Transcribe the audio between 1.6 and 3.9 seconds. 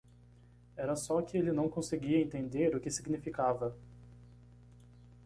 conseguia entender o que significava.